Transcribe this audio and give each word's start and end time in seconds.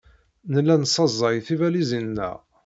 Nella 0.53 0.75
nessaẓay 0.81 1.37
tibalizin-nneɣ. 1.47 2.35